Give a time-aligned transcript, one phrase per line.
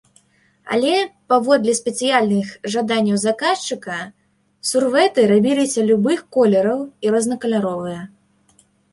[0.75, 0.91] Але,
[1.31, 3.97] паводле спецыяльных жаданняў заказчыка,
[4.69, 8.01] сурвэты рабіліся любых колераў і рознакаляровыя.